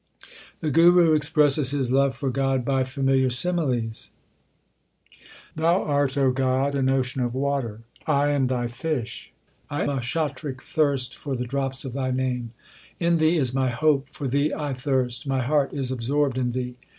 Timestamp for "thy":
8.47-8.65, 11.93-12.09